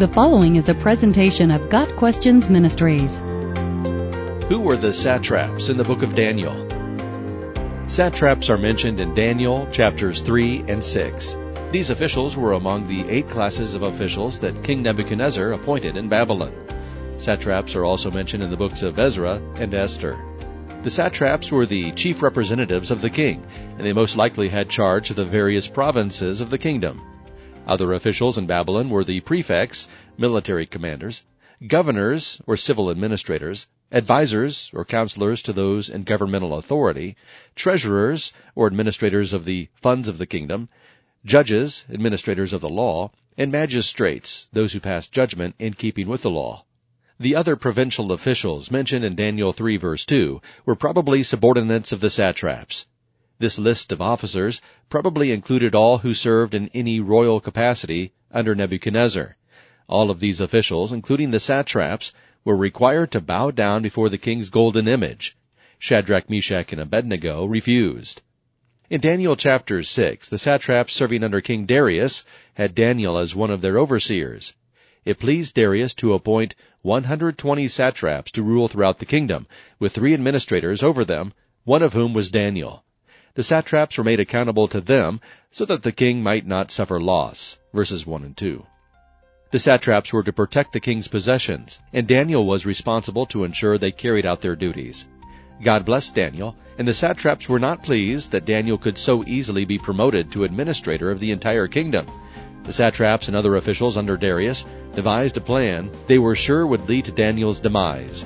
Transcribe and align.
The 0.00 0.08
following 0.08 0.56
is 0.56 0.70
a 0.70 0.74
presentation 0.74 1.50
of 1.50 1.68
Got 1.68 1.94
Questions 1.96 2.48
Ministries. 2.48 3.18
Who 4.48 4.62
were 4.62 4.78
the 4.78 4.94
satraps 4.94 5.68
in 5.68 5.76
the 5.76 5.84
book 5.84 6.02
of 6.02 6.14
Daniel? 6.14 6.54
Satraps 7.86 8.48
are 8.48 8.56
mentioned 8.56 9.02
in 9.02 9.12
Daniel 9.12 9.68
chapters 9.70 10.22
3 10.22 10.64
and 10.68 10.82
6. 10.82 11.36
These 11.70 11.90
officials 11.90 12.34
were 12.34 12.54
among 12.54 12.88
the 12.88 13.06
eight 13.10 13.28
classes 13.28 13.74
of 13.74 13.82
officials 13.82 14.38
that 14.38 14.64
King 14.64 14.82
Nebuchadnezzar 14.82 15.52
appointed 15.52 15.98
in 15.98 16.08
Babylon. 16.08 16.54
Satraps 17.18 17.76
are 17.76 17.84
also 17.84 18.10
mentioned 18.10 18.42
in 18.42 18.48
the 18.48 18.56
books 18.56 18.80
of 18.80 18.98
Ezra 18.98 19.42
and 19.56 19.74
Esther. 19.74 20.18
The 20.82 20.88
satraps 20.88 21.52
were 21.52 21.66
the 21.66 21.92
chief 21.92 22.22
representatives 22.22 22.90
of 22.90 23.02
the 23.02 23.10
king, 23.10 23.44
and 23.76 23.86
they 23.86 23.92
most 23.92 24.16
likely 24.16 24.48
had 24.48 24.70
charge 24.70 25.10
of 25.10 25.16
the 25.16 25.26
various 25.26 25.66
provinces 25.66 26.40
of 26.40 26.48
the 26.48 26.56
kingdom. 26.56 27.02
Other 27.70 27.92
officials 27.92 28.36
in 28.36 28.46
Babylon 28.46 28.90
were 28.90 29.04
the 29.04 29.20
prefects, 29.20 29.88
military 30.18 30.66
commanders, 30.66 31.22
governors 31.64 32.42
or 32.44 32.56
civil 32.56 32.90
administrators, 32.90 33.68
advisers 33.92 34.72
or 34.74 34.84
counselors 34.84 35.40
to 35.42 35.52
those 35.52 35.88
in 35.88 36.02
governmental 36.02 36.54
authority, 36.54 37.14
treasurers 37.54 38.32
or 38.56 38.66
administrators 38.66 39.32
of 39.32 39.44
the 39.44 39.68
funds 39.80 40.08
of 40.08 40.18
the 40.18 40.26
kingdom, 40.26 40.68
judges, 41.24 41.84
administrators 41.88 42.52
of 42.52 42.60
the 42.60 42.68
law, 42.68 43.12
and 43.38 43.52
magistrates, 43.52 44.48
those 44.52 44.72
who 44.72 44.80
passed 44.80 45.12
judgment 45.12 45.54
in 45.60 45.74
keeping 45.74 46.08
with 46.08 46.22
the 46.22 46.30
law. 46.30 46.64
The 47.20 47.36
other 47.36 47.54
provincial 47.54 48.10
officials 48.10 48.72
mentioned 48.72 49.04
in 49.04 49.14
Daniel 49.14 49.52
3 49.52 49.76
verse 49.76 50.04
2 50.04 50.42
were 50.66 50.74
probably 50.74 51.22
subordinates 51.22 51.92
of 51.92 52.00
the 52.00 52.10
satraps. 52.10 52.88
This 53.40 53.58
list 53.58 53.90
of 53.90 54.02
officers 54.02 54.60
probably 54.90 55.32
included 55.32 55.74
all 55.74 55.98
who 55.98 56.12
served 56.12 56.54
in 56.54 56.68
any 56.74 57.00
royal 57.00 57.40
capacity 57.40 58.12
under 58.30 58.54
Nebuchadnezzar. 58.54 59.38
All 59.88 60.10
of 60.10 60.20
these 60.20 60.40
officials, 60.40 60.92
including 60.92 61.30
the 61.30 61.40
satraps, 61.40 62.12
were 62.44 62.54
required 62.54 63.10
to 63.12 63.20
bow 63.22 63.50
down 63.50 63.80
before 63.80 64.10
the 64.10 64.18
king's 64.18 64.50
golden 64.50 64.86
image. 64.86 65.38
Shadrach, 65.78 66.28
Meshach, 66.28 66.70
and 66.70 66.82
Abednego 66.82 67.46
refused. 67.46 68.20
In 68.90 69.00
Daniel 69.00 69.36
chapter 69.36 69.82
6, 69.82 70.28
the 70.28 70.36
satraps 70.36 70.92
serving 70.92 71.24
under 71.24 71.40
King 71.40 71.64
Darius 71.64 72.26
had 72.54 72.74
Daniel 72.74 73.16
as 73.16 73.34
one 73.34 73.50
of 73.50 73.62
their 73.62 73.78
overseers. 73.78 74.54
It 75.06 75.18
pleased 75.18 75.54
Darius 75.54 75.94
to 75.94 76.12
appoint 76.12 76.54
120 76.82 77.68
satraps 77.68 78.30
to 78.32 78.42
rule 78.42 78.68
throughout 78.68 78.98
the 78.98 79.06
kingdom, 79.06 79.46
with 79.78 79.94
three 79.94 80.12
administrators 80.12 80.82
over 80.82 81.06
them, 81.06 81.32
one 81.64 81.82
of 81.82 81.94
whom 81.94 82.12
was 82.12 82.30
Daniel. 82.30 82.84
The 83.34 83.42
satraps 83.42 83.96
were 83.96 84.04
made 84.04 84.20
accountable 84.20 84.66
to 84.68 84.80
them 84.80 85.20
so 85.50 85.64
that 85.64 85.82
the 85.82 85.92
king 85.92 86.22
might 86.22 86.46
not 86.46 86.70
suffer 86.70 87.00
loss. 87.00 87.58
Verses 87.72 88.06
1 88.06 88.24
and 88.24 88.36
2. 88.36 88.64
The 89.52 89.58
satraps 89.58 90.12
were 90.12 90.22
to 90.22 90.32
protect 90.32 90.72
the 90.72 90.80
king's 90.80 91.08
possessions, 91.08 91.80
and 91.92 92.06
Daniel 92.06 92.46
was 92.46 92.66
responsible 92.66 93.26
to 93.26 93.44
ensure 93.44 93.78
they 93.78 93.92
carried 93.92 94.26
out 94.26 94.40
their 94.40 94.56
duties. 94.56 95.06
God 95.62 95.84
blessed 95.84 96.14
Daniel, 96.14 96.56
and 96.78 96.86
the 96.86 96.94
satraps 96.94 97.48
were 97.48 97.58
not 97.58 97.82
pleased 97.82 98.30
that 98.30 98.46
Daniel 98.46 98.78
could 98.78 98.96
so 98.96 99.24
easily 99.26 99.64
be 99.64 99.78
promoted 99.78 100.30
to 100.32 100.44
administrator 100.44 101.10
of 101.10 101.20
the 101.20 101.32
entire 101.32 101.66
kingdom. 101.66 102.06
The 102.64 102.72
satraps 102.72 103.28
and 103.28 103.36
other 103.36 103.56
officials 103.56 103.96
under 103.96 104.16
Darius 104.16 104.64
devised 104.94 105.36
a 105.36 105.40
plan 105.40 105.90
they 106.06 106.18
were 106.18 106.36
sure 106.36 106.66
would 106.66 106.88
lead 106.88 107.04
to 107.06 107.12
Daniel's 107.12 107.60
demise. 107.60 108.24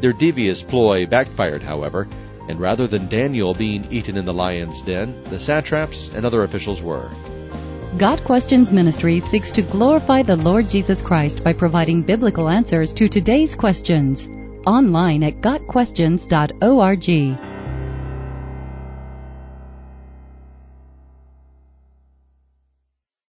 Their 0.00 0.12
devious 0.12 0.62
ploy 0.62 1.06
backfired, 1.06 1.62
however, 1.62 2.06
and 2.48 2.60
rather 2.60 2.86
than 2.86 3.08
Daniel 3.08 3.54
being 3.54 3.86
eaten 3.90 4.16
in 4.16 4.24
the 4.24 4.32
lion's 4.32 4.82
den, 4.82 5.14
the 5.24 5.40
satraps 5.40 6.10
and 6.14 6.24
other 6.24 6.44
officials 6.44 6.82
were. 6.82 7.08
Got 7.96 8.22
Questions 8.24 8.70
Ministry 8.70 9.20
seeks 9.20 9.50
to 9.52 9.62
glorify 9.62 10.22
the 10.22 10.36
Lord 10.36 10.68
Jesus 10.68 11.02
Christ 11.02 11.42
by 11.42 11.52
providing 11.52 12.02
biblical 12.02 12.48
answers 12.48 12.94
to 12.94 13.08
today's 13.08 13.54
questions. 13.54 14.28
Online 14.66 15.22
at 15.22 15.40
GotQuestions.org. 15.40 17.47